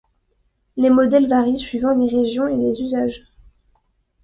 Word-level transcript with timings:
Les 0.77 0.89
modèles 0.89 1.27
varient 1.27 1.55
suivant 1.55 1.93
les 1.93 2.07
régions 2.09 2.47
et 2.47 2.57
les 2.57 2.81
usages. 2.81 3.23